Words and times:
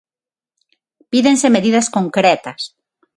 Pídense 1.11 1.47
medidas 1.55 1.87
concretas. 1.95 2.61